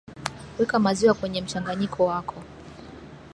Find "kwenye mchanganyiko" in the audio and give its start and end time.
1.13-2.05